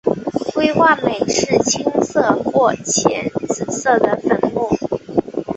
[0.55, 4.67] 硅化镁是青色或浅紫色的粉末。